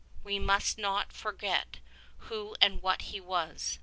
We 0.23 0.39
must 0.39 0.79
not 0.79 1.13
for 1.13 1.31
get 1.31 1.77
who 2.21 2.55
and 2.59 2.81
what 2.81 3.03
he 3.13 3.19
was. 3.19 3.77